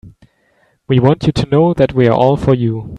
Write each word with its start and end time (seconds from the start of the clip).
We 0.87 0.99
want 0.99 1.27
you 1.27 1.31
to 1.31 1.45
know 1.51 1.75
that 1.75 1.93
we're 1.93 2.09
all 2.11 2.35
for 2.35 2.55
you. 2.55 2.89